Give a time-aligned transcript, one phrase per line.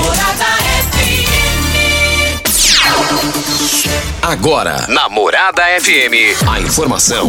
[4.20, 7.28] Agora, na Morada FM, a informação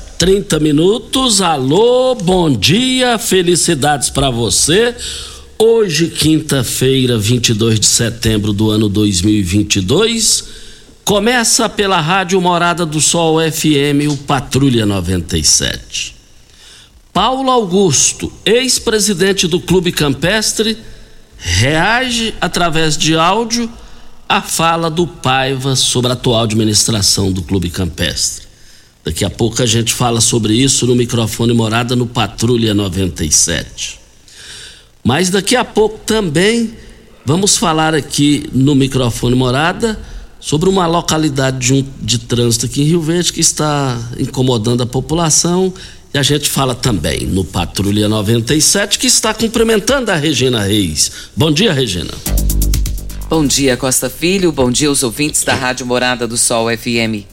[0.21, 1.41] 30 minutos.
[1.41, 4.95] Alô, bom dia, felicidades para você.
[5.57, 10.43] Hoje, quinta-feira, 22 de setembro do ano 2022,
[11.03, 16.15] começa pela Rádio Morada do Sol FM, o Patrulha 97.
[17.11, 20.77] Paulo Augusto, ex-presidente do Clube Campestre,
[21.35, 23.67] reage através de áudio
[24.29, 28.50] à fala do Paiva sobre a atual administração do Clube Campestre.
[29.03, 33.99] Daqui a pouco a gente fala sobre isso no microfone Morada no Patrulha 97.
[35.03, 36.71] Mas daqui a pouco também
[37.25, 39.99] vamos falar aqui no microfone Morada
[40.39, 44.85] sobre uma localidade de, um, de trânsito aqui em Rio Verde que está incomodando a
[44.85, 45.73] população
[46.13, 51.11] e a gente fala também no Patrulha 97 que está cumprimentando a Regina Reis.
[51.35, 52.11] Bom dia, Regina.
[53.29, 54.51] Bom dia, Costa Filho.
[54.51, 57.25] Bom dia aos ouvintes da Rádio Morada do Sol FM.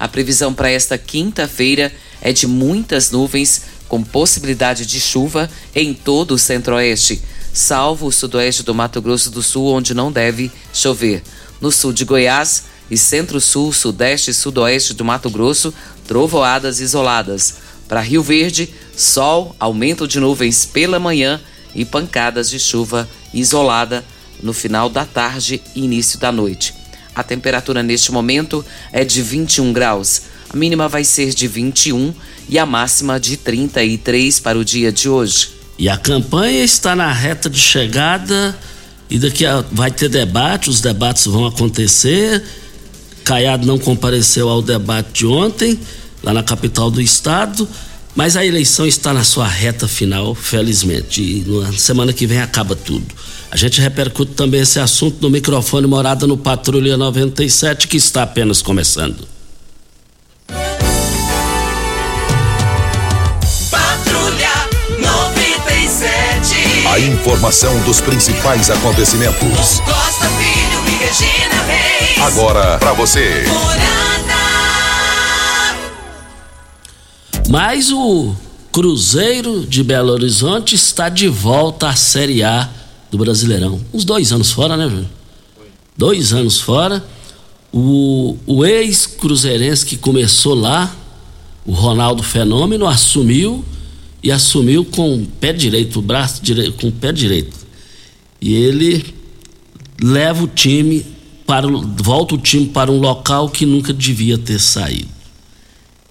[0.00, 6.32] A previsão para esta quinta-feira é de muitas nuvens com possibilidade de chuva em todo
[6.32, 7.20] o centro-oeste,
[7.52, 11.22] salvo o sudoeste do Mato Grosso do Sul, onde não deve chover.
[11.60, 15.74] No sul de Goiás e centro-sul, sudeste e sudoeste do Mato Grosso,
[16.06, 17.56] trovoadas isoladas.
[17.86, 21.38] Para Rio Verde, sol, aumento de nuvens pela manhã
[21.74, 24.02] e pancadas de chuva isolada
[24.42, 26.79] no final da tarde e início da noite.
[27.14, 30.22] A temperatura neste momento é de 21 graus.
[30.48, 32.12] A mínima vai ser de 21
[32.48, 35.50] e a máxima de 33 para o dia de hoje.
[35.78, 38.56] E a campanha está na reta de chegada
[39.08, 42.42] e daqui a, vai ter debate, os debates vão acontecer.
[43.24, 45.78] Caiado não compareceu ao debate de ontem,
[46.22, 47.68] lá na capital do estado,
[48.14, 51.22] mas a eleição está na sua reta final, felizmente.
[51.22, 53.06] E na semana que vem acaba tudo.
[53.50, 58.62] A gente repercute também esse assunto no microfone Morada no Patrulha 97, que está apenas
[58.62, 59.26] começando.
[63.70, 64.68] Patrulha
[64.98, 66.86] 97.
[66.88, 69.80] A informação dos principais acontecimentos.
[69.80, 72.18] Costa Filho e Regina Reis.
[72.22, 73.44] Agora para você.
[73.48, 74.09] Morada.
[77.50, 78.32] Mas o
[78.70, 82.70] Cruzeiro de Belo Horizonte está de volta à Série A
[83.10, 83.80] do Brasileirão.
[83.92, 85.08] Uns dois anos fora, né, velho?
[85.96, 87.04] Dois anos fora.
[87.72, 90.94] O, o ex-cruzeirense que começou lá,
[91.66, 93.64] o Ronaldo Fenômeno, assumiu
[94.22, 97.56] e assumiu com o pé direito, o braço direito, com o pé direito.
[98.40, 99.12] E ele
[100.00, 101.04] leva o time
[101.44, 105.19] para volta o time para um local que nunca devia ter saído.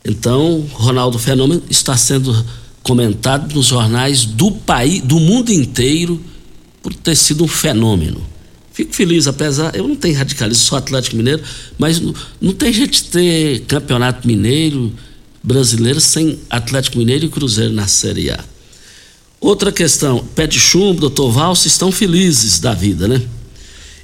[0.03, 2.45] Então, Ronaldo Fenômeno está sendo
[2.81, 6.21] comentado nos jornais do país, do mundo inteiro
[6.81, 8.21] por ter sido um fenômeno.
[8.71, 9.75] Fico feliz, apesar.
[9.75, 11.43] Eu não tenho radicalismo, sou Atlético Mineiro,
[11.77, 14.93] mas não, não tem gente ter campeonato mineiro
[15.43, 18.39] brasileiro sem Atlético Mineiro e Cruzeiro na Série A.
[19.41, 23.21] Outra questão: pé de chumbo, doutor Valso, estão felizes da vida, né?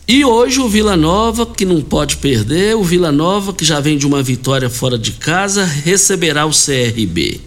[0.07, 3.98] E hoje o Vila Nova, que não pode perder, o Vila Nova, que já vem
[3.98, 7.42] de uma vitória fora de casa, receberá o CRB.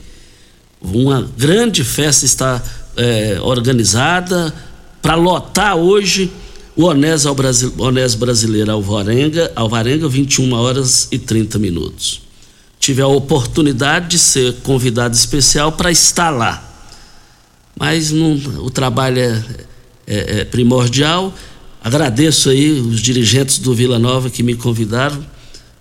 [0.82, 2.60] Uma grande festa está
[2.96, 4.52] é, organizada
[5.00, 6.30] para lotar hoje
[6.74, 12.22] O Onés, ao Brasil, Onés Brasileiro Alvarenga, Alvarenga, 21 horas e 30 minutos.
[12.78, 16.64] Tive a oportunidade de ser convidado especial para estar lá.
[17.76, 18.34] Mas não,
[18.64, 19.44] o trabalho é,
[20.06, 21.32] é, é primordial.
[21.88, 25.24] Agradeço aí os dirigentes do Vila Nova que me convidaram.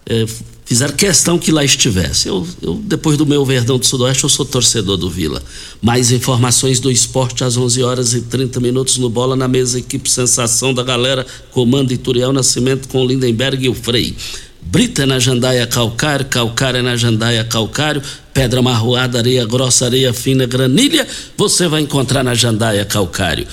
[0.09, 0.25] É,
[0.63, 2.29] fizeram questão que lá estivesse.
[2.29, 5.43] Eu, eu, depois do meu Verdão do Sudoeste, eu sou torcedor do Vila.
[5.81, 10.09] Mais informações do esporte às 11 horas e 30 minutos no Bola na Mesa, equipe
[10.09, 14.15] Sensação da Galera, comando Ituriel Nascimento com Lindenberg e o Frei.
[14.61, 18.01] Brita é na jandaia calcário, calcário é na jandaia calcário,
[18.33, 21.05] pedra marroada, areia grossa, areia fina, granilha,
[21.35, 23.45] você vai encontrar na jandaia calcário.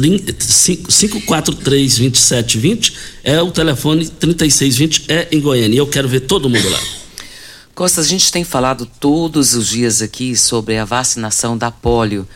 [0.00, 5.78] 543-2720 é o telefone 3620 é em Goiânia.
[5.78, 6.78] Eu quero ver todo mundo lá.
[7.74, 12.26] Costa, a gente tem falado todos os dias aqui sobre a vacinação da polio.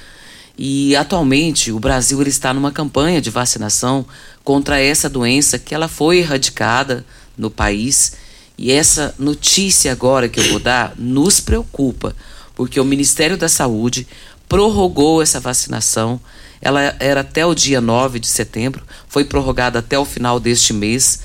[0.57, 4.07] E atualmente o Brasil ele está numa campanha de vacinação
[4.45, 7.05] contra essa doença que ela foi erradicada
[7.37, 8.13] no país.
[8.57, 12.15] E essa notícia agora que eu vou dar nos preocupa,
[12.55, 14.07] porque o Ministério da Saúde
[14.49, 16.21] prorrogou essa vacinação
[16.63, 21.21] ela era até o dia 9 de setembro, foi prorrogada até o final deste mês,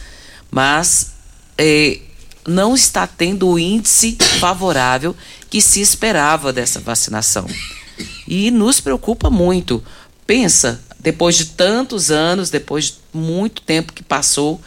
[0.50, 1.14] mas
[1.58, 2.00] é,
[2.46, 5.16] não está tendo o índice favorável
[5.50, 7.46] que se esperava dessa vacinação.
[8.28, 9.84] E nos preocupa muito.
[10.26, 14.60] Pensa, depois de tantos anos, depois de muito tempo que passou,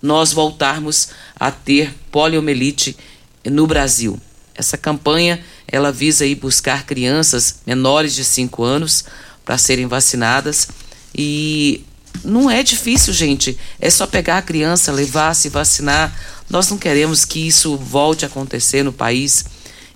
[0.00, 1.08] nós voltarmos
[1.38, 2.96] a ter poliomielite
[3.44, 4.18] no Brasil.
[4.54, 9.04] Essa campanha ela visa aí buscar crianças menores de 5 anos
[9.44, 10.68] para serem vacinadas.
[11.14, 11.84] E
[12.24, 13.58] não é difícil, gente.
[13.80, 16.16] É só pegar a criança, levar, se vacinar.
[16.48, 19.44] Nós não queremos que isso volte a acontecer no país.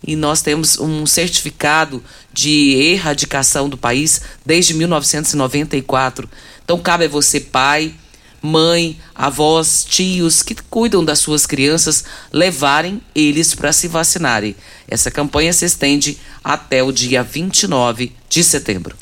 [0.07, 2.03] E nós temos um certificado
[2.33, 6.29] de erradicação do país desde 1994.
[6.65, 7.95] Então, cabe a você, pai,
[8.41, 14.55] mãe, avós, tios que cuidam das suas crianças, levarem eles para se vacinarem.
[14.87, 18.97] Essa campanha se estende até o dia 29 de setembro.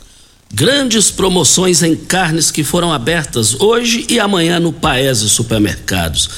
[0.54, 6.30] Grandes promoções em carnes que foram abertas hoje e amanhã no Paese Supermercados.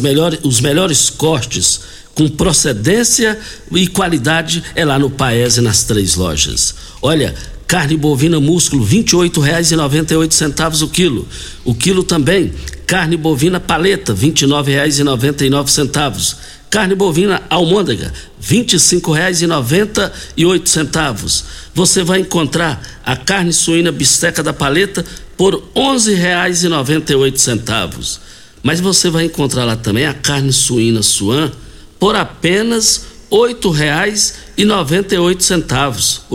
[0.00, 1.82] Melhores, os melhores cortes
[2.14, 3.38] com procedência
[3.70, 6.74] e qualidade é lá no Paese nas três lojas.
[7.02, 7.34] Olha,
[7.66, 11.28] carne bovina músculo R$ 28,98 o quilo.
[11.62, 12.54] O quilo também
[12.86, 16.36] carne bovina paleta R$ 29,99
[16.70, 21.44] Carne bovina almôndega, R$ 25,98.
[21.74, 25.04] Você vai encontrar a carne suína bisteca da paleta
[25.36, 28.18] por R$ 11,98.
[28.62, 31.50] Mas você vai encontrar lá também a carne suína suan
[31.98, 34.34] por apenas R$ 8,98.
[34.56, 34.66] R$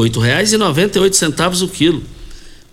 [0.10, 2.02] 8,98 o quilo.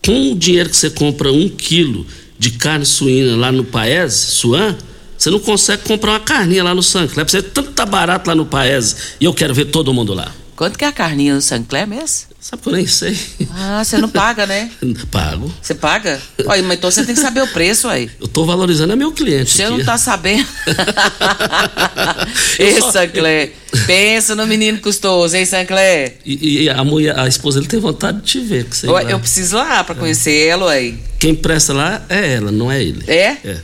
[0.02, 2.06] Com o dinheiro que você compra um quilo
[2.38, 4.78] de carne suína lá no Paese, suan,
[5.20, 7.28] você não consegue comprar uma carninha lá no Sancler.
[7.28, 10.32] Você tanto tá barato lá no Paese e eu quero ver todo mundo lá.
[10.56, 12.30] Quanto que é a carninha no Sancler mesmo?
[12.40, 13.18] Sabe que eu nem sei.
[13.54, 14.70] Ah, você não paga, né?
[15.12, 15.52] Pago.
[15.60, 16.18] Você paga?
[16.46, 18.10] Olha, mas então você tem que saber o preço aí.
[18.18, 19.50] Eu tô valorizando é meu cliente.
[19.50, 19.76] Você aqui.
[19.76, 20.48] não tá sabendo.
[22.58, 23.52] Ei, Sancler,
[23.86, 26.16] pensa no menino custoso, hein, Sancler?
[26.24, 28.64] E, e, a mulher, a esposa, ele tem vontade de te ver.
[28.64, 30.98] Que você eu, eu preciso lá pra conhecer ela aí.
[31.18, 33.04] Quem presta lá é ela, não é ele.
[33.06, 33.36] É?
[33.44, 33.58] É.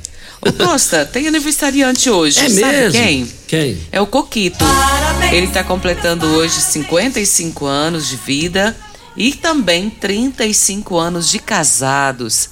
[0.49, 2.39] Ô Costa, tem aniversariante hoje.
[2.39, 3.01] É Sabe mesmo?
[3.01, 3.33] quem?
[3.49, 3.79] Quem?
[3.91, 4.65] É o Coquito.
[5.33, 8.77] Ele está completando hoje 55 anos de vida
[9.17, 12.51] e também 35 anos de casados.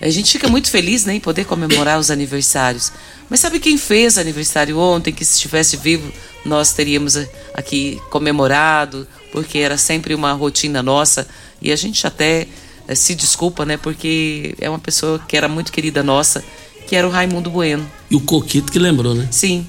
[0.00, 2.92] A gente fica muito feliz né, em poder comemorar os aniversários.
[3.30, 5.12] Mas sabe quem fez aniversário ontem?
[5.12, 6.12] Que se estivesse vivo,
[6.44, 7.16] nós teríamos
[7.54, 11.26] aqui comemorado, porque era sempre uma rotina nossa.
[11.62, 12.46] E a gente até
[12.86, 13.76] eh, se desculpa, né?
[13.76, 16.44] Porque é uma pessoa que era muito querida nossa,
[16.86, 17.86] que era o Raimundo Bueno.
[18.10, 19.28] E o Coquito que lembrou, né?
[19.30, 19.66] Sim.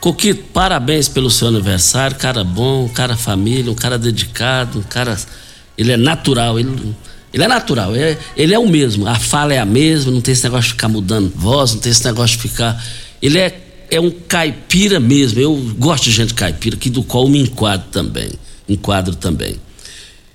[0.00, 2.16] Coquito, parabéns pelo seu aniversário.
[2.16, 5.16] Cara bom, cara família, um cara dedicado, um cara.
[5.78, 6.94] Ele é natural, ele,
[7.32, 9.06] ele é natural, ele é, ele é o mesmo.
[9.06, 11.92] A fala é a mesma, não tem esse negócio de ficar mudando voz, não tem
[11.92, 12.82] esse negócio de ficar.
[13.20, 13.60] Ele é,
[13.90, 15.38] é um caipira mesmo.
[15.38, 18.30] Eu gosto de gente caipira, que do qual me enquadro também.
[18.68, 19.56] Enquadro também.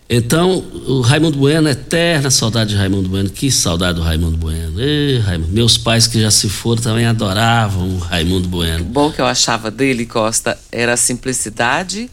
[0.10, 3.30] Então, o Raimundo Bueno, eterna saudade de Raimundo Bueno.
[3.30, 4.80] Que saudade do Raimundo Bueno.
[4.80, 5.52] Ei, Raimundo.
[5.52, 8.86] Meus pais que já se foram também adoravam o Raimundo Bueno.
[8.86, 12.10] bom que eu achava dele, Costa, era a simplicidade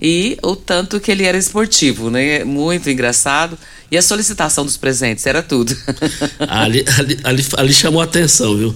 [0.00, 2.42] e o tanto que ele era esportivo, né?
[2.42, 3.56] Muito engraçado.
[3.90, 5.74] E a solicitação dos presentes, era tudo.
[6.48, 8.74] ali, ali, ali, ali chamou a atenção, viu?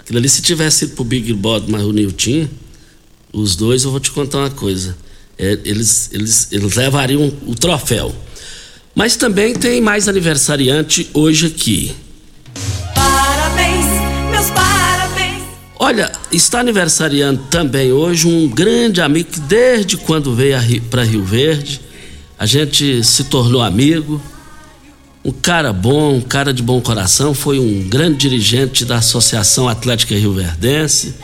[0.00, 2.48] Aquilo ali, se tivesse ido pro Big Brother, mas o Nilton,
[3.32, 4.96] os dois, eu vou te contar uma coisa.
[5.38, 8.14] É, eles, eles, eles levariam o troféu.
[8.94, 11.94] Mas também tem mais aniversariante hoje aqui.
[12.94, 13.86] Parabéns,
[14.32, 15.44] meus parabéns.
[15.78, 21.80] Olha, está aniversariando também hoje um grande amigo que desde quando veio para Rio Verde,
[22.36, 24.20] a gente se tornou amigo.
[25.24, 30.16] Um cara bom, um cara de bom coração, foi um grande dirigente da Associação Atlética
[30.16, 31.14] Rio Verdense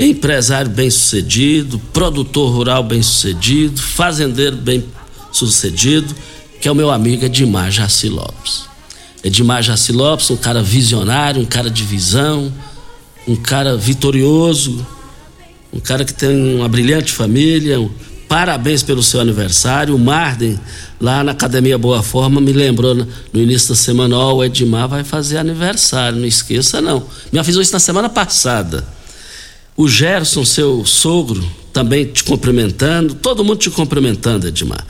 [0.00, 6.14] empresário bem-sucedido, produtor rural bem-sucedido, fazendeiro bem-sucedido,
[6.58, 8.64] que é o meu amigo Edmar Jaci Lopes.
[9.22, 12.50] Edmar Jaci Lopes, um cara visionário, um cara de visão,
[13.28, 14.86] um cara vitorioso,
[15.70, 17.76] um cara que tem uma brilhante família.
[18.26, 19.94] Parabéns pelo seu aniversário.
[19.94, 20.58] O Marden,
[20.98, 25.04] lá na Academia Boa Forma, me lembrou no início da semana: ó, o Edmar vai
[25.04, 27.02] fazer aniversário, não esqueça não.
[27.30, 28.86] Me avisou isso na semana passada.
[29.80, 34.86] O Gerson, seu sogro, também te cumprimentando, todo mundo te cumprimentando, Edmar.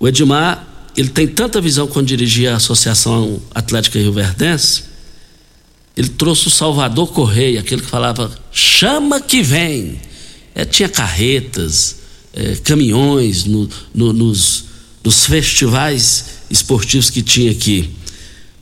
[0.00, 4.84] O Edmar, ele tem tanta visão quando dirigia a Associação Atlética Rio Verdense
[5.94, 10.00] ele trouxe o Salvador Correia, aquele que falava chama que vem.
[10.54, 11.96] É, tinha carretas,
[12.32, 14.64] é, caminhões no, no, nos,
[15.04, 17.90] nos festivais esportivos que tinha aqui.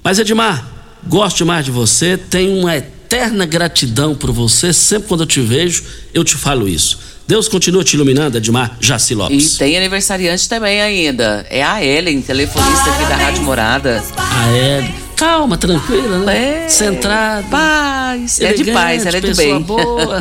[0.03, 0.69] Mas Edmar,
[1.07, 2.75] gosto demais de você, tenho uma
[3.11, 4.73] eterna gratidão por você.
[4.73, 5.83] Sempre quando eu te vejo,
[6.15, 7.01] eu te falo isso.
[7.27, 9.57] Deus continua te iluminando, Edmar Jaci Lopes.
[9.57, 11.45] E tem aniversariante também ainda.
[11.51, 14.03] É a Ellen, telefonista aqui da Rádio Morada.
[14.17, 16.65] A Ellen calma, tranquila, né?
[16.65, 16.69] É.
[16.69, 17.47] Centrada.
[17.49, 18.41] Paz.
[18.41, 19.61] É de paz, ela é do bem.
[19.61, 20.21] Boa,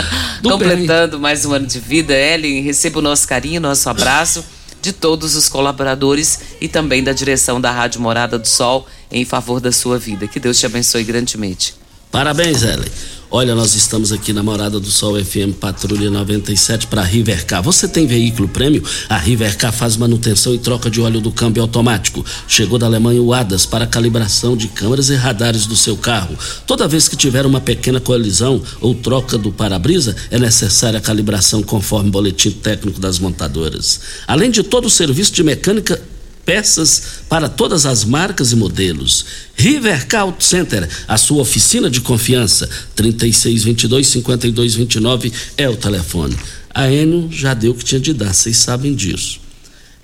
[0.40, 1.20] do Completando bem.
[1.20, 4.42] mais um ano de vida, Ellen, receba o nosso carinho, nosso abraço
[4.80, 9.60] de todos os colaboradores e também da direção da Rádio Morada do Sol em favor
[9.60, 10.26] da sua vida.
[10.26, 11.74] Que Deus te abençoe grandemente.
[12.10, 12.88] Parabéns, Ellen.
[13.30, 17.62] Olha, nós estamos aqui na Morada do Sol FM Patrulha 97 para Rivercar.
[17.62, 18.82] Você tem veículo prêmio?
[19.06, 22.24] A Rivercar faz manutenção e troca de óleo do câmbio automático.
[22.48, 26.34] Chegou da Alemanha o ADAS para calibração de câmeras e radares do seu carro.
[26.66, 31.62] Toda vez que tiver uma pequena colisão ou troca do para-brisa, é necessária a calibração
[31.62, 34.00] conforme boletim técnico das montadoras.
[34.26, 36.00] Além de todo o serviço de mecânica
[36.48, 39.26] peças para todas as marcas e modelos.
[39.54, 42.66] Rivercar Auto Center, a sua oficina de confiança.
[42.96, 46.34] 3622-5229 é o telefone.
[46.72, 49.40] A Enio já deu o que tinha de dar, vocês sabem disso.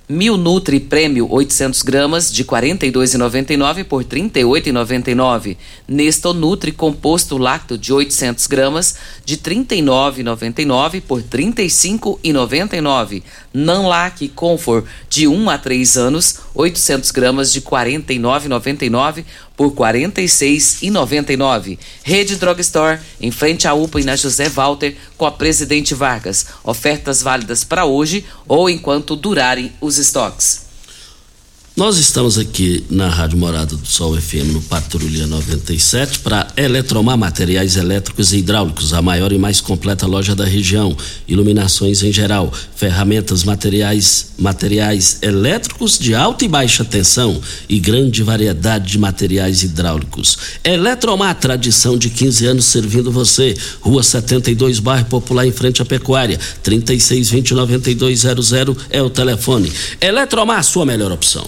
[0.10, 5.56] Mil Nutri Prêmio 800 gramas de R$ 42,99 por R$ 38,99.
[5.89, 8.93] Nesto Nutri Composto Lacto de 800 gramas
[9.25, 13.24] de R$ 39,99 por R$ 35,99.
[13.51, 19.25] Nanlac Comfort de 1 a 3 anos 800 gramas de R$ 49,99
[19.58, 21.79] por R$ 46,99.
[22.03, 26.46] Rede Drugstore, em frente à UPA e na José Walter, com a Presidente Vargas.
[26.63, 30.68] Ofertas válidas para hoje ou enquanto durarem os estoques.
[31.79, 37.77] Nós estamos aqui na Rádio Morada do Sol FM no Patrulha 97 para Eletromar Materiais
[37.77, 40.93] Elétricos e Hidráulicos, a maior e mais completa loja da região.
[41.25, 48.91] Iluminações em geral, ferramentas, materiais, materiais elétricos de alta e baixa tensão e grande variedade
[48.91, 50.38] de materiais hidráulicos.
[50.65, 53.55] Eletromar, tradição de 15 anos servindo você.
[53.79, 56.38] Rua 72, bairro Popular, em frente à Pecuária.
[56.62, 58.51] 3620 9200
[58.89, 59.71] é o telefone.
[60.01, 61.48] Eletromar, sua melhor opção.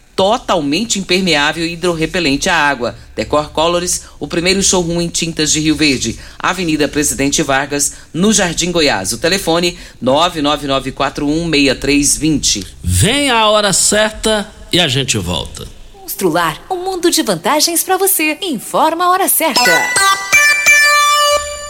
[0.21, 2.95] totalmente impermeável e hidrorrepelente à água.
[3.15, 6.19] Decor Colors, o primeiro showroom em tintas de Rio Verde.
[6.37, 9.13] Avenida Presidente Vargas, no Jardim Goiás.
[9.13, 12.67] O telefone 999416320.
[12.83, 15.67] Vem a hora certa e a gente volta.
[15.91, 18.37] Constrular um mundo de vantagens para você.
[18.43, 19.89] Informa a hora certa.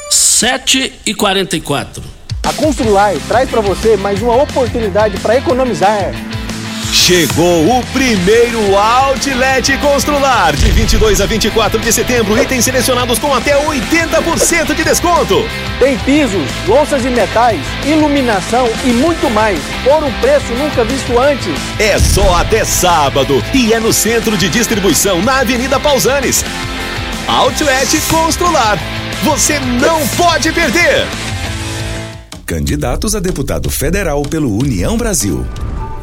[0.10, 2.04] 7 e 44
[2.44, 6.12] A Constrular traz para você mais uma oportunidade para economizar.
[6.92, 13.56] Chegou o primeiro Outlet Constrular, de 22 a 24 de setembro, itens selecionados com até
[13.66, 15.36] 80% de desconto.
[15.80, 21.56] Tem pisos, louças e metais, iluminação e muito mais, por um preço nunca visto antes.
[21.80, 26.44] É só até sábado e é no centro de distribuição, na Avenida Pausanes.
[27.26, 28.78] Outlet Constrular,
[29.24, 31.08] você não pode perder!
[32.46, 35.48] Candidatos a deputado federal pelo União Brasil.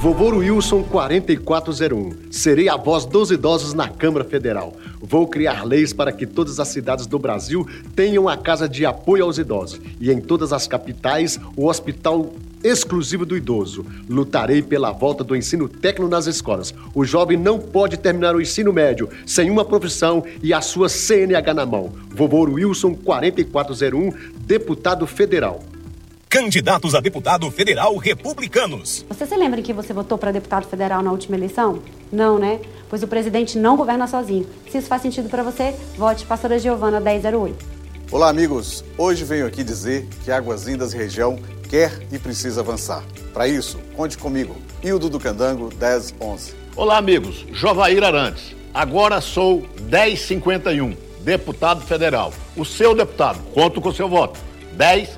[0.00, 2.30] Vovô Wilson 4401.
[2.30, 4.72] Serei a voz dos idosos na Câmara Federal.
[5.00, 9.24] Vou criar leis para que todas as cidades do Brasil tenham a casa de apoio
[9.24, 13.84] aos idosos e em todas as capitais o hospital exclusivo do idoso.
[14.08, 16.72] Lutarei pela volta do ensino técnico nas escolas.
[16.94, 21.52] O jovem não pode terminar o ensino médio sem uma profissão e a sua CNH
[21.52, 21.90] na mão.
[22.08, 24.12] Vovô Wilson 4401,
[24.46, 25.60] deputado federal.
[26.30, 29.02] Candidatos a deputado federal republicanos.
[29.08, 31.82] Você se lembra que você votou para deputado federal na última eleição?
[32.12, 32.60] Não, né?
[32.90, 34.46] Pois o presidente não governa sozinho.
[34.70, 37.64] Se isso faz sentido para você, vote Pastora Giovana 1008.
[38.12, 38.84] Olá, amigos.
[38.98, 43.02] Hoje venho aqui dizer que Águas Lindas região quer e precisa avançar.
[43.32, 44.54] Para isso, conte comigo.
[44.84, 46.52] Hildo do Candango 1011.
[46.76, 47.46] Olá, amigos.
[47.52, 48.54] Jovair Arantes.
[48.74, 52.34] Agora sou 1051, deputado federal.
[52.54, 53.38] O seu deputado.
[53.54, 54.38] Conto com seu voto.
[54.74, 55.17] 10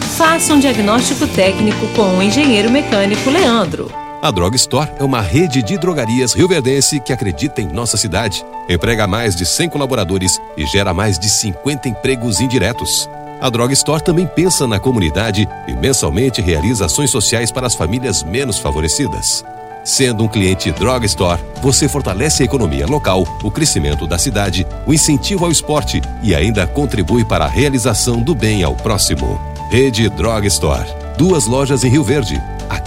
[0.21, 3.91] Faça um diagnóstico técnico com o engenheiro mecânico Leandro.
[4.21, 9.07] A Drog Store é uma rede de drogarias rioverdense que acredita em nossa cidade, emprega
[9.07, 13.09] mais de 100 colaboradores e gera mais de 50 empregos indiretos.
[13.41, 18.21] A Drog Store também pensa na comunidade e mensalmente realiza ações sociais para as famílias
[18.21, 19.43] menos favorecidas.
[19.83, 24.93] Sendo um cliente Drog Store, você fortalece a economia local, o crescimento da cidade, o
[24.93, 29.50] incentivo ao esporte e ainda contribui para a realização do bem ao próximo.
[29.71, 30.85] Rede Drog Store.
[31.17, 32.43] Duas lojas em Rio Verde.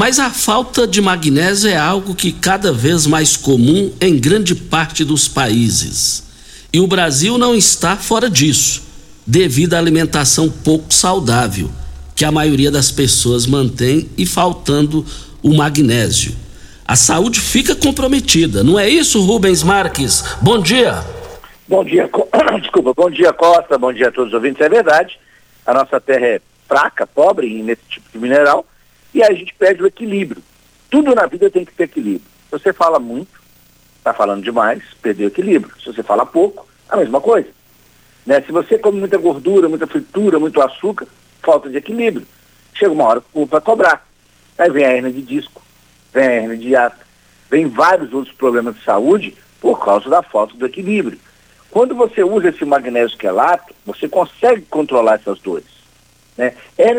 [0.00, 5.04] Mas a falta de magnésio é algo que cada vez mais comum em grande parte
[5.04, 6.24] dos países.
[6.72, 8.82] E o Brasil não está fora disso,
[9.26, 11.70] devido à alimentação pouco saudável
[12.16, 15.04] que a maioria das pessoas mantém e faltando
[15.42, 16.34] o magnésio.
[16.88, 18.64] a saúde fica comprometida.
[18.64, 20.24] Não é isso, Rubens Marques?
[20.40, 21.04] Bom dia.
[21.68, 22.08] Bom dia,
[22.58, 24.62] desculpa, bom dia Costa, bom dia a todos os ouvintes.
[24.62, 25.20] É verdade,
[25.66, 28.64] a nossa terra é fraca, pobre nesse tipo de mineral,
[29.14, 30.42] e a gente perde o equilíbrio.
[30.90, 32.28] Tudo na vida tem que ter equilíbrio.
[32.44, 33.40] Se você fala muito,
[33.98, 35.72] está falando demais, perdeu o equilíbrio.
[35.78, 37.48] Se você fala pouco, a mesma coisa.
[38.26, 38.40] Né?
[38.42, 41.06] Se você come muita gordura, muita fritura, muito açúcar,
[41.42, 42.26] falta de equilíbrio.
[42.74, 44.06] Chega uma hora vai cobrar.
[44.58, 45.62] Aí vem a hernia de disco,
[46.12, 47.06] vem a hernia de hiato,
[47.50, 51.18] vem vários outros problemas de saúde por causa da falta do equilíbrio.
[51.70, 55.79] Quando você usa esse magnésio quelato, você consegue controlar essas dores.
[56.40, 56.54] Né?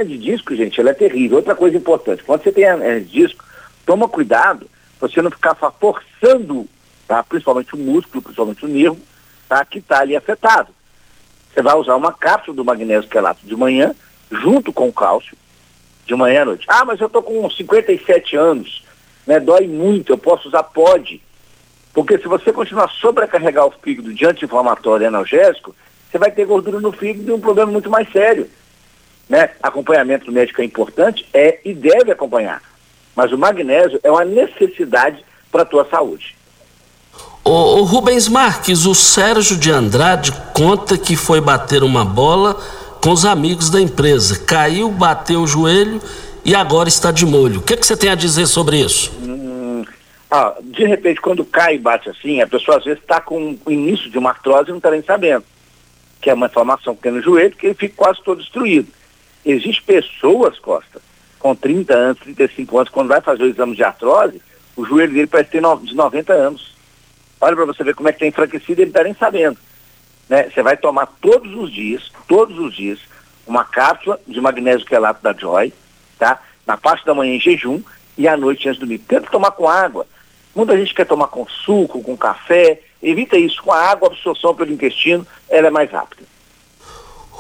[0.06, 1.38] De disco, gente, ela é terrível.
[1.38, 3.44] Outra coisa importante, quando você tem hernia de disco,
[3.84, 6.68] toma cuidado você não ficar forçando,
[7.08, 7.24] tá?
[7.24, 9.00] principalmente o músculo, principalmente o nervo,
[9.50, 9.66] tá?
[9.66, 10.70] que está ali afetado.
[11.52, 13.96] Você vai usar uma cápsula do magnésio quelato de manhã,
[14.32, 15.36] junto com o cálcio,
[16.06, 16.68] de manhã à noite.
[16.68, 18.86] Ah, mas eu estou com 57 anos,
[19.26, 19.40] né?
[19.40, 21.20] dói muito, eu posso usar pode.
[21.96, 25.76] Porque se você continuar sobrecarregar o fígado de anti-inflamatório e analgésico,
[26.12, 28.48] você vai ter gordura no fígado e um problema muito mais sério.
[29.32, 29.50] Né?
[29.64, 32.62] Acompanhamento médico é importante, é e deve acompanhar.
[33.16, 36.36] Mas o magnésio é uma necessidade para a tua saúde.
[37.42, 42.62] O, o, Rubens Marques, o Sérgio de Andrade conta que foi bater uma bola
[43.02, 44.38] com os amigos da empresa.
[44.38, 46.02] Caiu, bateu o joelho
[46.44, 47.62] e agora está de molho.
[47.62, 49.14] O que, que você tem a dizer sobre isso?
[49.24, 49.86] Hum,
[50.30, 53.72] ah, de repente, quando cai e bate assim, a pessoa às vezes está com o
[53.72, 55.46] início de uma artrose e não está nem sabendo.
[56.20, 58.92] Que é uma inflamação que tem no joelho, que ele fica quase todo destruído.
[59.46, 61.02] Existem pessoas, Costa,
[61.40, 64.42] com 30 anos, 35 anos, quando vai fazer o exame de artrose,
[64.76, 66.76] o joelho dele parece ter de 90 anos.
[67.40, 69.58] Olha para você ver como é que está enfraquecido, ele está nem sabendo.
[70.30, 70.50] Né?
[70.50, 73.00] Você vai tomar todos os dias, todos os dias,
[73.46, 75.74] uma cápsula de magnésio quelato da Joy,
[76.18, 76.40] tá?
[76.66, 77.82] Na parte da manhã em jejum
[78.18, 79.00] e à noite antes de dormir.
[79.00, 80.06] Tenta tomar com água.
[80.56, 82.80] Muita gente quer tomar com suco, com café.
[83.02, 83.62] Evita isso.
[83.64, 86.24] Com a água, a absorção pelo intestino, ela é mais rápida.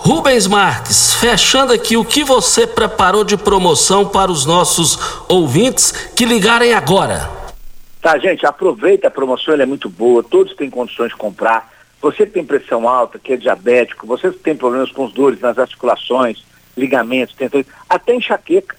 [0.03, 4.97] Rubens Marques, fechando aqui, o que você preparou de promoção para os nossos
[5.29, 7.29] ouvintes que ligarem agora?
[8.01, 11.71] Tá, gente, aproveita a promoção, ela é muito boa, todos têm condições de comprar.
[12.01, 15.39] Você que tem pressão alta, que é diabético, você que tem problemas com os dores
[15.39, 16.43] nas articulações,
[16.75, 18.75] ligamentos, tentões, até enxaqueca.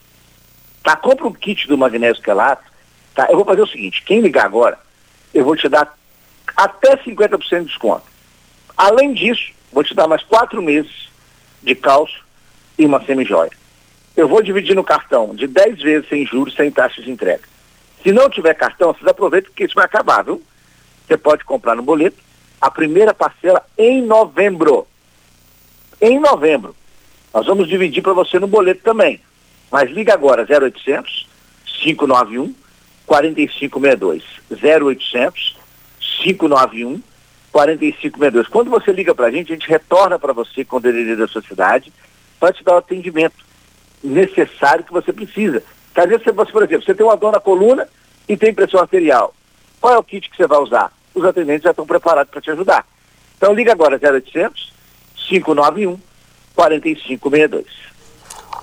[0.83, 2.65] Tá, compra um kit do magnésio quelato,
[3.15, 3.29] tá?
[3.31, 4.77] Eu vou fazer o seguinte, quem ligar agora,
[5.33, 5.97] eu vou te dar
[6.57, 8.07] até 50% de desconto.
[8.77, 11.12] Além disso, vou te dar mais quatro meses
[11.63, 12.23] de cálcio
[12.79, 13.51] e uma semijóia.
[14.17, 17.43] Eu vou dividir no cartão de 10 vezes sem juros, sem taxa de entrega.
[18.03, 20.43] Se não tiver cartão, vocês aproveitem que isso vai acabar, viu?
[21.07, 22.17] Você pode comprar no boleto
[22.61, 24.87] a primeira parcela em novembro.
[26.01, 26.75] Em novembro.
[27.33, 29.21] Nós vamos dividir para você no boleto também.
[29.71, 31.27] Mas liga agora, 0800
[31.65, 32.55] 591
[33.07, 34.23] 4562.
[34.51, 35.57] 0800
[36.23, 37.12] 591 4562.
[38.51, 41.29] Quando você liga para a gente, a gente retorna para você com o DDD da
[41.29, 41.93] sua cidade
[42.41, 43.37] para te dar o atendimento
[44.03, 45.63] necessário que você precisa.
[45.95, 47.87] Às vezes, você, por exemplo, você tem uma dor na coluna
[48.29, 49.35] e tem pressão arterial.
[49.81, 50.91] Qual é o kit que você vai usar?
[51.15, 52.87] Os atendentes já estão preparados para te ajudar.
[53.37, 54.73] Então liga agora 0800
[55.29, 56.01] 591
[56.55, 57.67] 4562.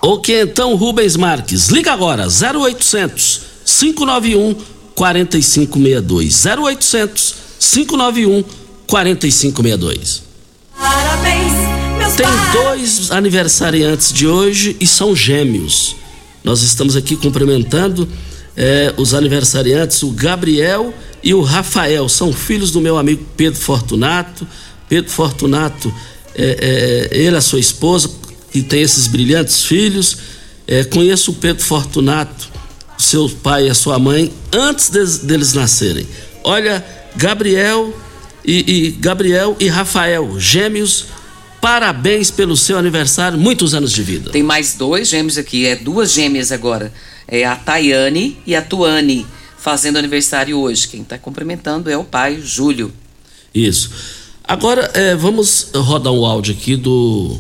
[0.02, 4.56] Ok, então Rubens Marques, liga agora 0800 591
[4.95, 6.45] 4562.
[6.45, 8.58] 0800 591 4562.
[10.75, 11.54] Parabéns,
[11.99, 15.95] meus Tem dois aniversariantes de hoje e são gêmeos.
[16.43, 18.10] Nós estamos aqui cumprimentando
[18.58, 20.91] eh, os aniversariantes, o Gabriel
[21.23, 22.10] e o Rafael.
[22.10, 24.47] São filhos do meu amigo Pedro Fortunato.
[24.88, 25.93] Pedro Fortunato,
[26.34, 28.10] eh, eh, ele, a sua esposa,
[28.52, 30.17] que tem esses brilhantes filhos.
[30.89, 32.49] conheço o Pedro Fortunato,
[32.97, 36.08] seu pai e a sua mãe, antes de, deles nascerem.
[36.43, 36.84] Olha,
[37.15, 37.93] Gabriel
[38.43, 41.08] e, e Gabriel e Rafael, gêmeos.
[41.62, 44.32] Parabéns pelo seu aniversário, muitos anos de vida.
[44.32, 46.93] Tem mais dois gêmeos aqui, é duas gêmeas agora.
[47.28, 50.88] É a Tayane e a Tuane, fazendo aniversário hoje.
[50.88, 52.93] Quem está cumprimentando é o pai, Júlio.
[53.54, 53.91] Isso.
[54.43, 57.38] Agora é, vamos rodar um áudio aqui do.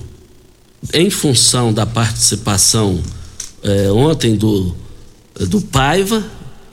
[0.93, 3.01] Em função da participação
[3.63, 4.75] é, ontem do,
[5.47, 6.23] do Paiva,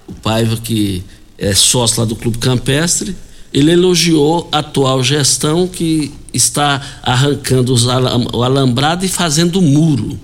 [0.07, 1.03] o Paiva que
[1.39, 3.17] é sócio lá do Clube Campestre,
[3.57, 7.75] ele elogiou a atual gestão que está arrancando
[8.35, 10.21] o alambrado e fazendo muro.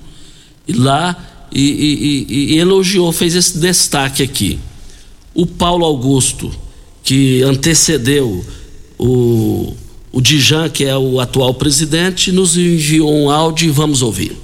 [0.69, 4.61] E lá e, e, e, elogiou, fez esse destaque aqui.
[5.35, 6.53] O Paulo Augusto,
[7.03, 8.45] que antecedeu
[8.99, 9.73] o,
[10.13, 14.37] o Dijan, que é o atual presidente, nos enviou um áudio e vamos ouvir.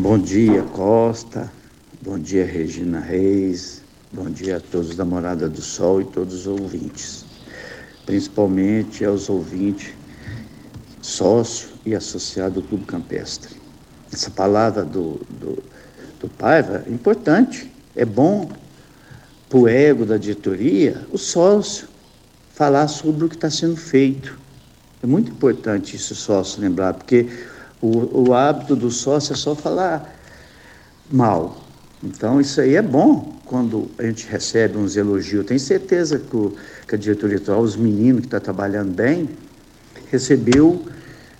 [0.00, 1.52] Bom dia, Costa.
[2.00, 3.82] Bom dia, Regina Reis.
[4.12, 7.26] Bom dia a todos da Morada do Sol e todos os ouvintes.
[8.08, 9.92] Principalmente aos ouvintes
[11.02, 13.54] sócio e associado do Clube Campestre.
[14.10, 15.62] Essa palavra do, do,
[16.18, 17.70] do Paiva é importante.
[17.94, 18.50] É bom
[19.46, 21.86] para o ego da diretoria, o sócio,
[22.54, 24.38] falar sobre o que está sendo feito.
[25.02, 27.28] É muito importante isso, sócio, lembrar, porque
[27.78, 30.18] o, o hábito do sócio é só falar
[31.10, 31.67] mal.
[32.02, 35.46] Então, isso aí é bom quando a gente recebe uns elogios.
[35.46, 36.54] Tenho certeza que, o,
[36.86, 39.28] que a diretoria atual, os meninos que estão tá trabalhando bem,
[40.10, 40.84] recebeu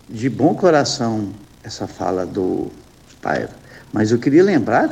[0.08, 2.70] de bom coração essa fala do
[3.22, 3.52] Paiva.
[3.92, 4.88] Mas eu queria lembrar,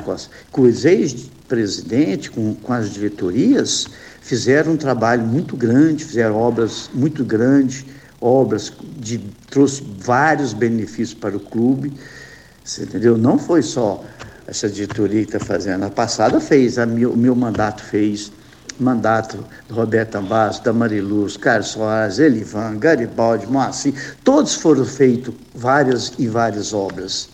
[0.53, 3.89] que os ex-presidentes, com, com as diretorias,
[4.21, 7.85] fizeram um trabalho muito grande, fizeram obras muito grandes,
[8.21, 9.19] obras de
[9.51, 11.93] trouxe vários benefícios para o clube.
[12.65, 13.17] Você entendeu?
[13.17, 14.05] Não foi só
[14.47, 15.85] essa diretoria que está fazendo.
[15.85, 18.31] A passada fez, a meu, o meu mandato fez,
[18.79, 26.13] mandato do Roberto Ambasso, da Mariluz, Carlos Soares, Elivan, Garibaldi, Moacir, todos foram feitos várias
[26.19, 27.29] e várias obras.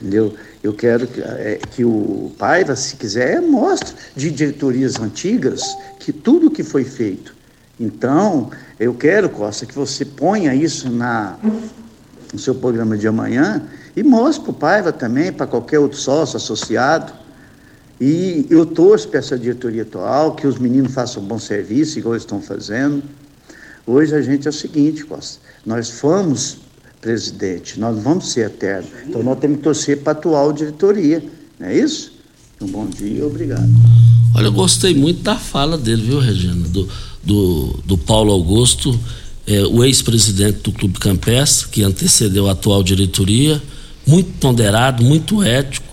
[0.00, 0.34] Entendeu?
[0.62, 5.62] Eu quero que, é, que o Paiva, se quiser, mostre de diretorias antigas
[5.98, 7.34] que tudo que foi feito.
[7.80, 11.36] Então, eu quero, Costa, que você ponha isso na,
[12.32, 13.62] no seu programa de amanhã
[13.96, 17.12] e mostre para o Paiva também, para qualquer outro sócio associado.
[18.00, 22.14] E eu torço para essa diretoria atual, que os meninos façam um bom serviço, igual
[22.14, 23.02] estão fazendo.
[23.86, 26.58] Hoje a gente é o seguinte, Costa, nós fomos
[27.00, 28.90] presidente, nós vamos ser eternos.
[29.06, 31.24] Então nós temos que torcer para a atual diretoria,
[31.58, 32.12] não é isso?
[32.60, 33.68] Um bom dia e obrigado.
[34.34, 36.68] Olha, eu gostei muito da fala dele, viu, Regina?
[36.68, 36.88] Do,
[37.24, 38.98] do, do Paulo Augusto,
[39.48, 43.60] é, o ex-presidente do Clube Campestre, que antecedeu a atual diretoria,
[44.06, 45.88] muito ponderado, muito ético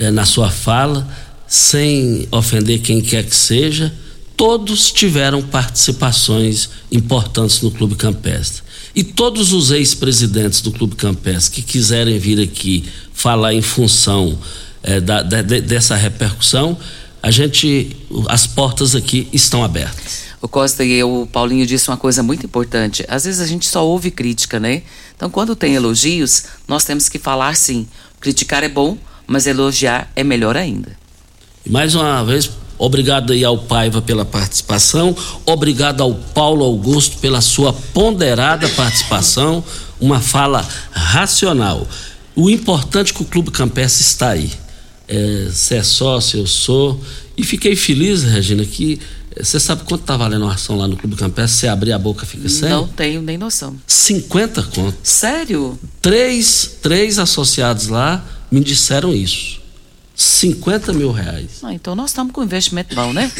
[0.00, 1.08] é, na sua fala,
[1.46, 3.94] sem ofender quem quer que seja.
[4.36, 8.64] Todos tiveram participações importantes no Clube Campestre.
[8.96, 14.36] E todos os ex-presidentes do Clube Campestre que quiserem vir aqui falar em função
[14.82, 16.76] é, da, da, dessa repercussão,
[17.22, 17.96] a gente,
[18.28, 20.31] as portas aqui estão abertas.
[20.42, 23.04] O Costa e eu, o Paulinho disse uma coisa muito importante.
[23.08, 24.82] Às vezes a gente só ouve crítica, né?
[25.16, 27.86] Então, quando tem elogios, nós temos que falar sim.
[28.20, 30.96] Criticar é bom, mas elogiar é melhor ainda.
[31.64, 37.40] E mais uma vez, obrigado aí ao Paiva pela participação, obrigado ao Paulo Augusto pela
[37.40, 39.62] sua ponderada participação,
[40.00, 41.86] uma fala racional.
[42.34, 44.50] O importante é que o Clube Campestre está aí.
[45.06, 47.00] É, se é sócio, eu sou.
[47.36, 48.98] E fiquei feliz, Regina, que
[49.40, 51.60] você sabe quanto tá valendo uma ação lá no Clube Campestre?
[51.60, 52.68] Você abrir a boca fica sem?
[52.68, 53.76] Não tenho nem noção.
[53.86, 54.98] 50 contos.
[55.02, 55.78] Sério?
[56.00, 59.60] Três, três associados lá me disseram isso.
[60.14, 61.60] 50 mil reais.
[61.62, 63.30] Ah, então nós estamos com investimento bom, né?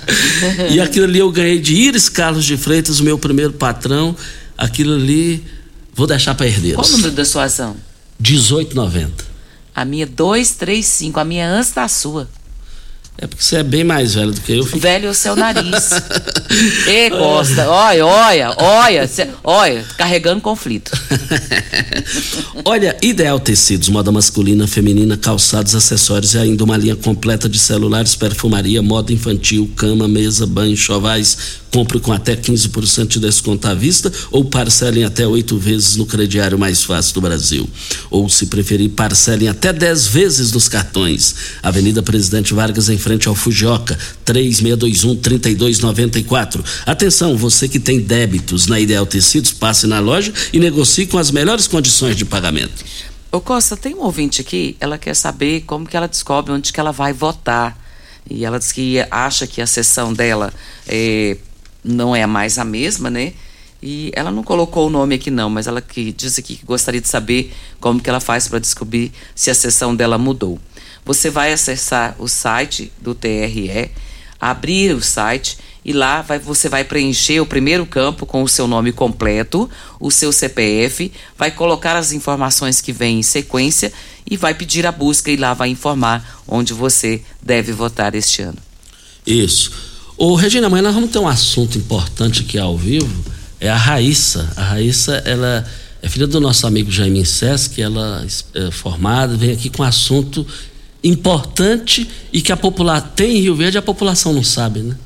[0.70, 4.14] e aquilo ali eu ganhei de Iris Carlos de Freitas, o meu primeiro patrão.
[4.56, 5.42] Aquilo ali,
[5.94, 6.76] vou deixar para herdeiros.
[6.76, 7.76] Qual o número da sua ação?
[8.20, 9.24] 1890.
[9.74, 12.28] A minha 235, a minha antes da sua.
[13.22, 14.64] É porque você é bem mais velho do que eu.
[14.64, 14.78] Fico...
[14.78, 15.90] Velho é o seu nariz.
[16.88, 20.90] Ê, Costa, olha, olha, olha, cê, olha, carregando conflito.
[22.64, 28.16] olha, Ideal Tecidos, moda masculina, feminina, calçados, acessórios e ainda uma linha completa de celulares,
[28.16, 34.12] perfumaria, moda infantil, cama, mesa, banho, chovais, Compre com até 15% de desconto à vista
[34.30, 37.68] ou parcelem até oito vezes no crediário mais fácil do Brasil.
[38.10, 41.34] Ou, se preferir, parcelem até 10 vezes nos cartões.
[41.62, 46.64] Avenida Presidente Vargas, em frente ao Fujioka, 3621-3294.
[46.86, 51.30] Atenção, você que tem débitos na Ideal Tecidos, passe na loja e negocie com as
[51.30, 52.84] melhores condições de pagamento.
[53.32, 56.80] Ô Costa, tem um ouvinte aqui, ela quer saber como que ela descobre onde que
[56.80, 57.78] ela vai votar.
[58.28, 60.52] E ela diz que acha que a sessão dela
[60.86, 61.36] é,
[61.84, 63.32] não é mais a mesma, né?
[63.82, 67.00] E ela não colocou o nome aqui não, mas ela que diz aqui que gostaria
[67.00, 70.58] de saber como que ela faz para descobrir se a sessão dela mudou.
[71.10, 73.90] Você vai acessar o site do TRE,
[74.40, 78.68] abrir o site e lá vai, você vai preencher o primeiro campo com o seu
[78.68, 79.68] nome completo,
[79.98, 83.92] o seu CPF, vai colocar as informações que vêm em sequência
[84.24, 88.58] e vai pedir a busca e lá vai informar onde você deve votar este ano.
[89.26, 89.72] Isso.
[90.16, 93.24] Ô, Regina, amanhã nós vamos ter um assunto importante aqui ao vivo.
[93.58, 94.48] É a Raíssa.
[94.54, 95.68] A Raíssa, ela
[96.00, 100.46] é filha do nosso amigo Jaime Sesc, ela é formada, vem aqui com assunto
[101.02, 104.96] importante e que a população tem em Rio Verde a população não sabe, né?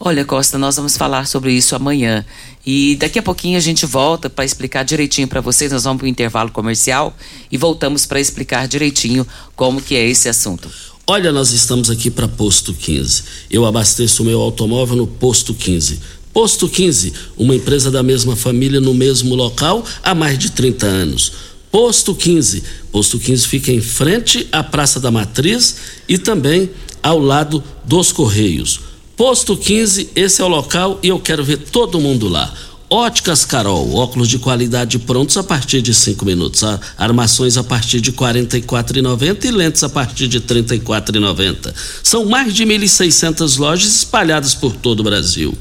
[0.00, 2.24] Olha, Costa, nós vamos falar sobre isso amanhã.
[2.64, 5.72] E daqui a pouquinho a gente volta para explicar direitinho para vocês.
[5.72, 7.16] Nós vamos para o intervalo comercial
[7.50, 10.70] e voltamos para explicar direitinho como que é esse assunto.
[11.04, 13.24] Olha, nós estamos aqui para Posto 15.
[13.50, 15.98] Eu abasteço o meu automóvel no Posto 15.
[16.32, 21.32] Posto 15, uma empresa da mesma família no mesmo local há mais de 30 anos.
[21.70, 22.62] Posto 15.
[22.90, 25.76] Posto 15 fica em frente à Praça da Matriz
[26.08, 26.70] e também
[27.02, 28.80] ao lado dos Correios.
[29.16, 32.54] Posto 15, esse é o local e eu quero ver todo mundo lá.
[32.90, 36.62] Óticas Carol, óculos de qualidade prontos a partir de 5 minutos.
[36.96, 41.74] Armações a partir de R$ 44,90 e lentes a partir de R$ 34,90.
[42.02, 45.52] São mais de 1.600 lojas espalhadas por todo o Brasil.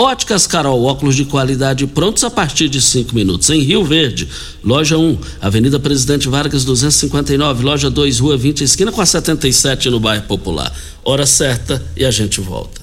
[0.00, 3.50] Óticas Carol, óculos de qualidade prontos a partir de 5 minutos.
[3.50, 4.26] Em Rio Verde,
[4.64, 10.00] loja 1, Avenida Presidente Vargas 259, loja 2, Rua 20, esquina com a 77 no
[10.00, 10.74] bairro Popular.
[11.04, 12.80] Hora certa e a gente volta.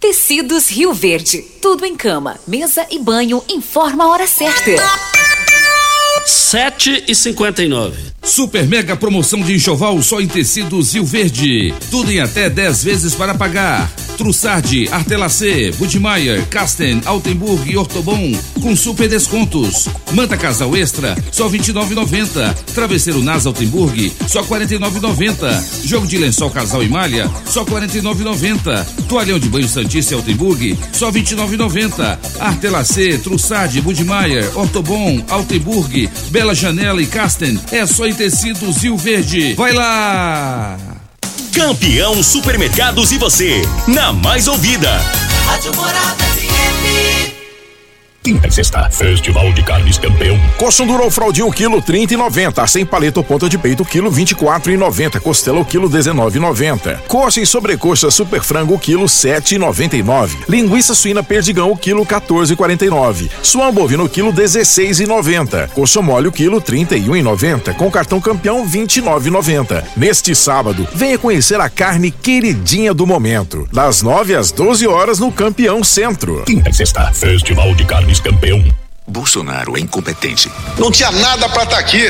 [0.00, 1.44] Tecidos Rio Verde.
[1.60, 3.44] Tudo em cama, mesa e banho.
[3.50, 4.70] Informa a hora certa.
[6.46, 7.98] 7 e 59.
[8.22, 11.74] Super mega promoção de enxoval só em tecidos Rio Verde.
[11.90, 13.90] Tudo em até 10 vezes para pagar.
[14.16, 18.32] Trussardi, Artelacê, Budmeier, Casten, Altenburg e Ortobon
[18.62, 19.88] com super descontos.
[20.12, 22.54] Manta Casal Extra, só 29,90.
[22.74, 25.86] Travesseiro Nas Altenburg, só 49,90.
[25.86, 28.86] Jogo de lençol Casal e Malha, só 49,90.
[29.08, 32.18] Toalhão de banho Santícia Altenburg, só 29,90.
[32.40, 39.54] Artelacê, Trussardi, Budmeier, Ortobon, Altenburg, Bela Janela e Casten, é só em tecidos Rio Verde.
[39.54, 40.76] Vai lá!
[41.50, 44.98] Campeão Supermercados e você, na mais ouvida.
[45.46, 47.45] Rádio Morada FM.
[48.26, 50.36] Quinta e sexta, Festival de Carnes Campeão.
[50.56, 52.66] Coxão duro ou fraldinho, quilo trinta e noventa.
[52.66, 55.20] Sem paleta ou ponta de peito, quilo vinte e quatro e noventa.
[55.20, 57.00] Costela, o quilo dezenove e noventa.
[57.06, 60.36] Coxa e sobrecoxa super frango, quilo sete e noventa e nove.
[60.48, 63.30] Linguiça suína perdigão, o quilo quatorze e quarenta e nove.
[63.44, 65.70] Suão bovino, quilo dezesseis e noventa.
[65.72, 67.74] Coxa mole, o quilo trinta e um e noventa.
[67.74, 69.84] Com cartão campeão, vinte e nove e noventa.
[69.96, 73.68] Neste sábado, venha conhecer a carne queridinha do momento.
[73.72, 76.42] Das nove às doze horas no Campeão Centro.
[76.44, 78.64] Quinta e sexta, Festival de Carnes Campeão.
[79.06, 80.50] Bolsonaro é incompetente.
[80.78, 82.02] Não tinha nada pra estar aqui.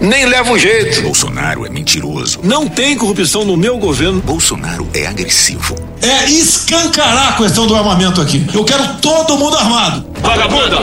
[0.00, 1.02] Nem leva um jeito.
[1.02, 2.38] Bolsonaro é mentiroso.
[2.44, 4.20] Não tem corrupção no meu governo.
[4.20, 5.74] Bolsonaro é agressivo.
[6.00, 8.46] É escancarar a questão do armamento aqui.
[8.54, 10.06] Eu quero todo mundo armado.
[10.22, 10.76] Vagabunda!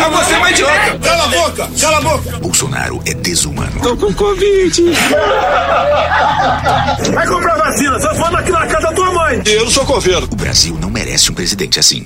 [0.00, 0.98] Ah, você é uma idiota!
[1.02, 1.70] Cala a boca!
[1.80, 2.38] Cala a boca!
[2.38, 3.80] Bolsonaro é desumano.
[3.80, 4.82] Tô com Covid.
[7.14, 9.42] Vai comprar vacina, só falando aqui na casa da tua mãe.
[9.46, 10.28] Eu sou coveiro.
[10.30, 12.04] O Brasil não merece um presidente assim.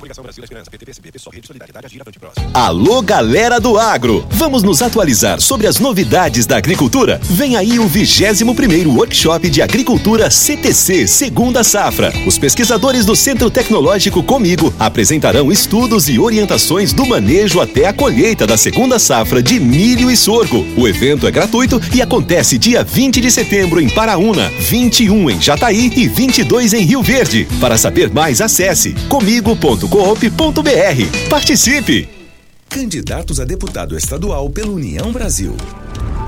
[2.53, 4.25] Alô, galera do agro!
[4.31, 7.19] Vamos nos atualizar sobre as novidades da agricultura?
[7.23, 12.13] Vem aí o 21 primeiro Workshop de Agricultura CTC Segunda Safra.
[12.25, 18.45] Os pesquisadores do Centro Tecnológico Comigo apresentarão estudos e orientações do manejo até a colheita
[18.45, 20.65] da segunda safra de milho e sorgo.
[20.77, 25.91] O evento é gratuito e acontece dia 20 de setembro em Paraúna, 21 em Jataí
[25.95, 27.47] e 22 em Rio Verde.
[27.59, 31.29] Para saber mais, acesse comigo.coop.br.
[31.29, 32.07] Participe!
[32.69, 35.55] Candidatos a deputado estadual pela União Brasil.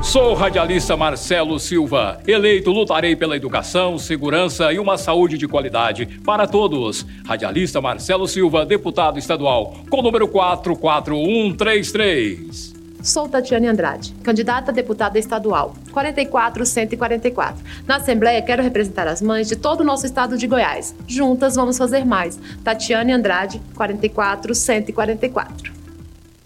[0.02, 2.22] Sou o radialista Marcelo Silva.
[2.26, 7.06] Eleito, lutarei pela educação, segurança e uma saúde de qualidade para todos.
[7.26, 12.74] Radialista Marcelo Silva, deputado estadual, com o número 44133.
[13.04, 17.64] Sou Tatiane Andrade, candidata a deputada estadual, 44144.
[17.86, 20.96] Na Assembleia, quero representar as mães de todo o nosso estado de Goiás.
[21.08, 22.40] Juntas vamos fazer mais.
[22.64, 25.79] Tatiane Andrade, 44144.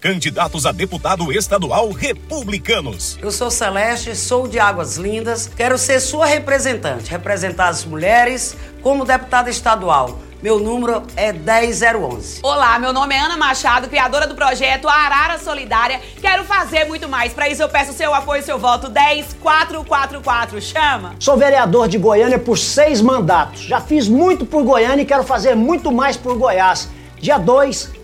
[0.04, 3.18] Candidatos a deputado estadual republicanos.
[3.22, 9.06] Eu sou Celeste, sou de Águas Lindas, quero ser sua representante, representar as mulheres como
[9.06, 10.18] deputada estadual.
[10.42, 12.40] Meu número é 10011.
[12.42, 15.98] Olá, meu nome é Ana Machado, criadora do projeto Arara Solidária.
[16.20, 17.32] Quero fazer muito mais.
[17.32, 20.60] Para isso eu peço seu apoio e seu voto 10444.
[20.60, 21.14] Chama.
[21.18, 23.62] Sou vereador de Goiânia por seis mandatos.
[23.62, 26.90] Já fiz muito por Goiânia e quero fazer muito mais por Goiás.
[27.18, 28.03] Dia 2,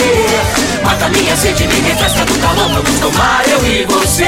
[1.41, 2.69] Mata minha sede, me do calor.
[2.69, 4.25] Vamos tomar eu e você.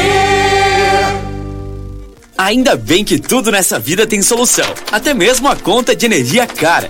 [2.35, 6.89] Ainda bem que tudo nessa vida tem solução, até mesmo a conta de energia cara.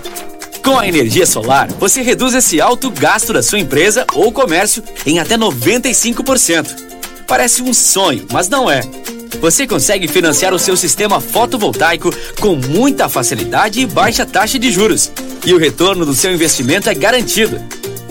[0.64, 5.18] Com a energia solar, você reduz esse alto gasto da sua empresa ou comércio em
[5.18, 6.74] até 95%.
[7.28, 8.80] Parece um sonho, mas não é.
[9.42, 12.10] você consegue financiar o seu sistema fotovoltaico
[12.40, 15.12] com muita facilidade e baixa taxa de juros.
[15.44, 17.60] E o retorno do seu investimento é garantido.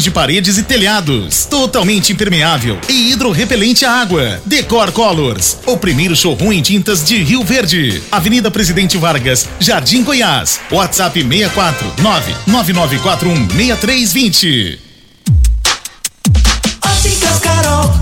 [0.00, 1.44] de paredes e telhados.
[1.44, 4.40] Totalmente impermeável e hidrorrepelente à água.
[4.46, 8.00] Decor Colors, o primeiro showroom em tintas de Rio Verde.
[8.10, 10.60] Avenida Presidente Vargas, Jardim Goiás.
[10.70, 14.78] WhatsApp 64 99941 6320.
[16.84, 18.01] Óticas Carol,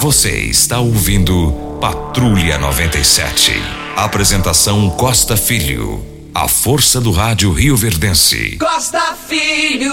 [0.00, 3.52] Você está ouvindo Patrulha 97.
[3.94, 6.02] Apresentação Costa Filho.
[6.34, 8.56] A força do rádio Rio Verdense.
[8.56, 9.92] Costa Filho.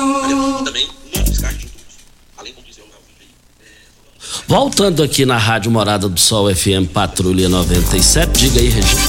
[4.47, 9.01] Voltando aqui na Rádio Morada do Sol FM Patrulha 97, diga aí, Regina.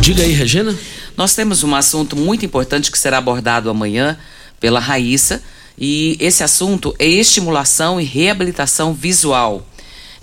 [0.00, 0.78] Diga aí, Regina.
[1.16, 4.18] Nós temos um assunto muito importante que será abordado amanhã
[4.60, 5.42] pela Raíssa.
[5.78, 9.66] E esse assunto é estimulação e reabilitação visual.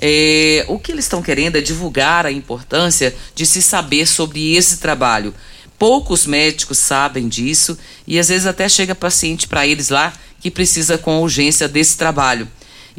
[0.01, 4.77] É, o que eles estão querendo é divulgar a importância de se saber sobre esse
[4.77, 5.33] trabalho.
[5.77, 7.77] Poucos médicos sabem disso
[8.07, 12.47] e às vezes até chega paciente para eles lá que precisa com urgência desse trabalho.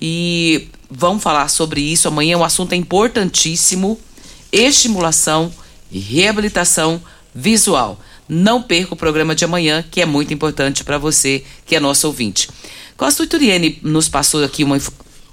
[0.01, 2.37] E vamos falar sobre isso amanhã.
[2.37, 3.99] O assunto é importantíssimo:
[4.53, 5.53] estimulação
[5.91, 7.03] e reabilitação
[7.35, 8.01] visual.
[8.29, 12.07] Não perca o programa de amanhã, que é muito importante para você, que é nosso
[12.07, 12.49] ouvinte.
[12.97, 14.79] Costa Ituriene nos passou aqui uma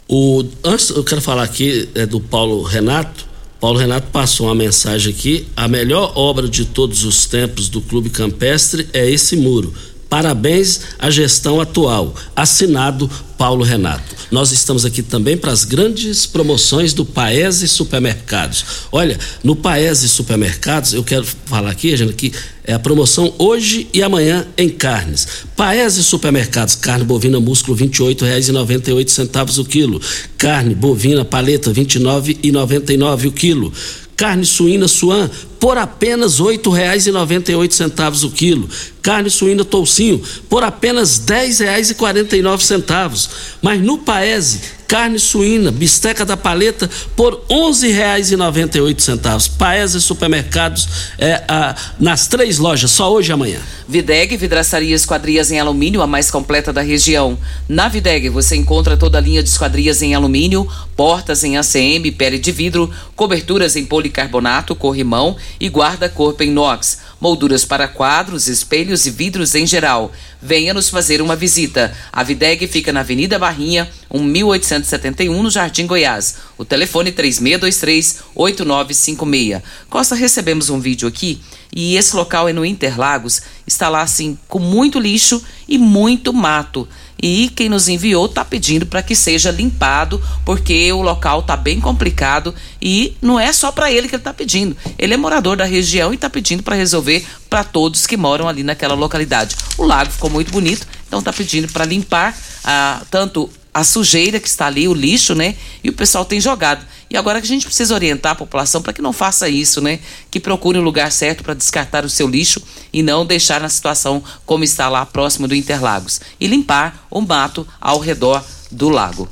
[0.10, 3.28] o, antes eu quero falar aqui é do Paulo Renato.
[3.60, 5.48] Paulo Renato passou uma mensagem aqui.
[5.56, 9.74] A melhor obra de todos os tempos do Clube Campestre é esse muro.
[10.10, 12.16] Parabéns à gestão atual.
[12.36, 14.16] Assinado Paulo Renato.
[14.32, 18.66] Nós estamos aqui também para as grandes promoções do Paese Supermercados.
[18.92, 22.34] Olha, no Paese Supermercados, eu quero falar aqui, gente, que
[22.64, 25.28] é a promoção hoje e amanhã em carnes.
[25.56, 30.02] Paese Supermercados, carne bovina músculo R$ 28,98 o quilo.
[30.38, 33.74] Carne bovina paleta R$ 29,99 o quilo.
[34.18, 35.30] Carne suína suan
[35.60, 38.70] por apenas R$ 8,98 o quilo.
[39.02, 43.30] Carne suína toucinho por apenas R$ 10,49.
[43.62, 49.52] Mas no Paese, carne suína, bisteca da paleta por R$ 11,98.
[49.58, 50.88] Paese Supermercados
[51.18, 53.60] é, a, nas três lojas, só hoje e amanhã.
[53.88, 57.38] Videg Vidraçaria Esquadrias em Alumínio, a mais completa da região.
[57.70, 62.38] Na Videg você encontra toda a linha de esquadrias em alumínio, portas em ACM, pele
[62.38, 69.12] de vidro, coberturas em policarbonato, corrimão e guarda-corpo em inox, molduras para quadros, espelhos e
[69.12, 70.12] vidros em geral.
[70.42, 71.94] Venha nos fazer uma visita.
[72.12, 76.36] A Videg fica na Avenida Barrinha, 1871, no Jardim Goiás.
[76.58, 79.62] O telefone 3623-8956.
[79.90, 81.42] Costa, recebemos um vídeo aqui
[81.76, 83.42] e esse local é no Interlagos.
[83.66, 86.88] Está lá assim, com muito lixo e muito mato.
[87.22, 91.80] E quem nos enviou está pedindo para que seja limpado, porque o local está bem
[91.80, 94.78] complicado e não é só para ele que ele está pedindo.
[94.98, 98.64] Ele é morador da região e está pedindo para resolver para todos que moram ali
[98.64, 99.56] naquela localidade.
[99.78, 104.48] O lago ficou muito bonito, então está pedindo para limpar ah, tanto a sujeira que
[104.48, 105.56] está ali, o lixo, né?
[105.84, 106.84] E o pessoal tem jogado.
[107.10, 110.00] E agora que a gente precisa orientar a população para que não faça isso, né?
[110.30, 114.24] Que procure um lugar certo para descartar o seu lixo e não deixar na situação
[114.46, 116.20] como está lá próximo do Interlagos.
[116.40, 119.30] E limpar o mato ao redor do lago.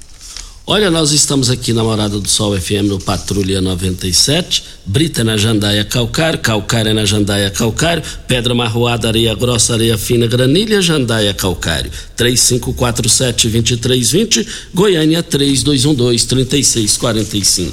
[0.68, 5.86] Olha, nós estamos aqui na Morada do Sol FM no Patrulha 97, Brita na Jandaia
[5.86, 11.92] Calcário, Calcário na Jandaia Calcário, Pedra Marroada, Areia Grossa, Areia Fina, Granilha, Jandaia Calcário.
[12.18, 17.72] 3547-2320, Goiânia 3212-3645.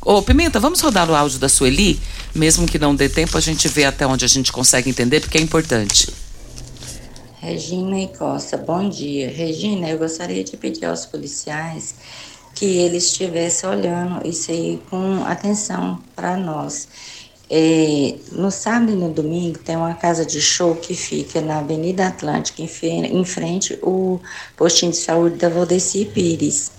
[0.00, 2.00] Ô, Pimenta, vamos rodar o áudio da Sueli?
[2.34, 5.36] Mesmo que não dê tempo, a gente vê até onde a gente consegue entender, porque
[5.36, 6.08] é importante.
[7.40, 9.30] Regina e Costa, bom dia.
[9.30, 11.94] Regina, eu gostaria de pedir aos policiais
[12.52, 16.88] que eles estivessem olhando isso aí com atenção para nós.
[17.48, 22.08] É, no sábado e no domingo tem uma casa de show que fica na Avenida
[22.08, 24.20] Atlântica, em, frente o
[24.56, 26.72] postinho de saúde da Valdeci Pires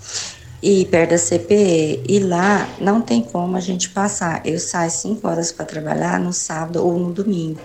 [0.62, 2.04] e perto da CPE.
[2.06, 4.46] E lá não tem como a gente passar.
[4.46, 7.62] Eu saio 5 horas para trabalhar no sábado ou no domingo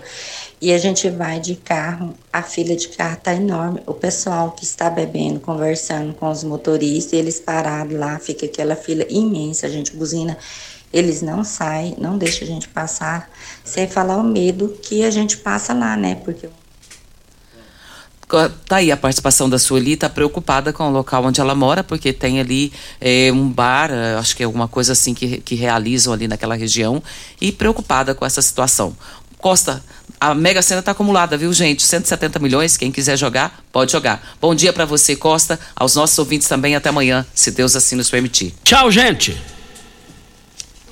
[0.65, 3.83] e a gente vai de carro, a fila de carro tá enorme.
[3.85, 9.05] O pessoal que está bebendo, conversando com os motoristas, eles parados lá, fica aquela fila
[9.07, 10.35] imensa, a gente buzina.
[10.91, 13.29] Eles não saem, não deixam a gente passar,
[13.63, 16.15] sem falar o medo que a gente passa lá, né?
[16.15, 16.49] Porque
[18.67, 22.11] tá aí a participação da Sueli, tá preocupada com o local onde ela mora, porque
[22.11, 26.11] tem ali é, um bar, é, acho que é alguma coisa assim que, que realizam
[26.11, 27.03] ali naquela região,
[27.39, 28.97] e preocupada com essa situação.
[29.37, 29.83] Costa,
[30.19, 31.83] a Mega Sena está acumulada, viu, gente?
[31.83, 32.77] 170 milhões.
[32.77, 34.21] Quem quiser jogar, pode jogar.
[34.41, 35.59] Bom dia para você, Costa.
[35.75, 36.75] Aos nossos ouvintes também.
[36.75, 38.53] Até amanhã, se Deus assim nos permitir.
[38.63, 39.54] Tchau, gente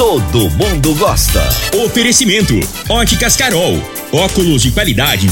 [0.00, 1.46] Todo mundo gosta.
[1.84, 2.54] Oferecimento:
[2.88, 3.78] Óticas Carol.
[4.10, 5.28] Óculos de qualidade